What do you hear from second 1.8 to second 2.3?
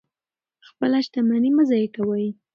کوئ.